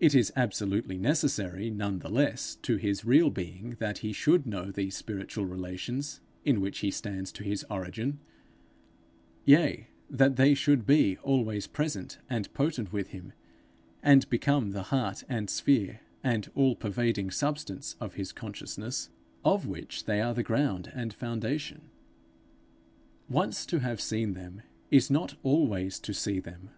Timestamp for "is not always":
24.90-26.00